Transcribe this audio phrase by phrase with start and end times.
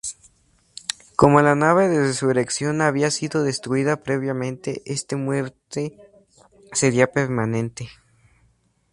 [1.15, 5.99] Como la nave de resurrección había sido destruida previamente, este muerte
[6.73, 7.87] sería permanente.